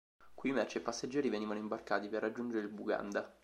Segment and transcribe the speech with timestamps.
[0.33, 3.37] Qui merci e passeggeri venivano imbarcati per raggiungere il Buganda.